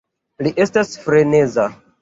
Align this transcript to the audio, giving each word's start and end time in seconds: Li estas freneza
Li 0.47 0.53
estas 0.65 0.95
freneza 1.05 1.71